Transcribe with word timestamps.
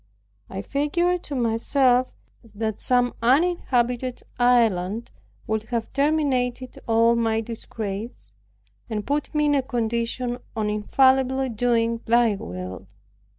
I 0.49 0.63
figured 0.63 1.21
to 1.25 1.35
myself, 1.35 2.15
that 2.55 2.81
some 2.81 3.13
uninhabited 3.21 4.23
island 4.39 5.11
would 5.45 5.65
have 5.65 5.93
terminated 5.93 6.79
all 6.87 7.15
my 7.15 7.39
disgraces, 7.39 8.33
and 8.89 9.05
put 9.05 9.31
me 9.35 9.45
in 9.45 9.53
a 9.53 9.61
condition 9.61 10.39
of 10.55 10.65
infallibly 10.67 11.49
doing 11.49 12.01
Thy 12.07 12.33
will. 12.33 12.87